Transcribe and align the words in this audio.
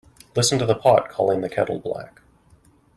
Listen 0.35 0.57
to 0.57 0.65
the 0.65 0.73
pot 0.73 1.11
calling 1.11 1.41
the 1.41 1.47
kettle 1.47 1.77
black. 1.79 2.23